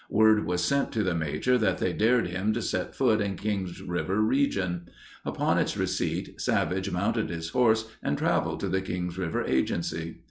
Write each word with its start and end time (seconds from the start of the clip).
Word 0.09 0.47
was 0.47 0.63
sent 0.63 0.91
to 0.93 1.03
the 1.03 1.13
Major 1.13 1.59
that 1.59 1.77
they 1.77 1.93
dared 1.93 2.25
him 2.25 2.53
to 2.53 2.61
set 2.63 2.95
foot 2.95 3.21
in 3.21 3.35
Kings 3.35 3.83
River 3.83 4.19
region. 4.19 4.87
Upon 5.23 5.59
its 5.59 5.77
receipt, 5.77 6.41
Savage 6.41 6.89
mounted 6.89 7.29
his 7.29 7.49
horse 7.49 7.87
and 8.01 8.17
traveled 8.17 8.61
to 8.61 8.67
the 8.67 8.81
Kings 8.81 9.19
River 9.19 9.43
Agency. 9.45 10.17